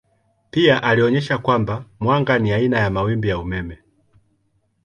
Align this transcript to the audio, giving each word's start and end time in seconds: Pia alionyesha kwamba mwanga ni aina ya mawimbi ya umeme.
Pia 0.51 0.83
alionyesha 0.83 1.37
kwamba 1.37 1.85
mwanga 1.99 2.39
ni 2.39 2.51
aina 2.51 2.79
ya 2.79 2.89
mawimbi 2.89 3.29
ya 3.29 3.37
umeme. 3.39 3.79